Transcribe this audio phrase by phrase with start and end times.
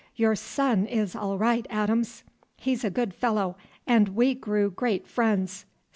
[0.15, 2.23] Your son is all right, Adams;
[2.57, 3.55] he's a good fellow,
[3.85, 5.65] and we grew great friends.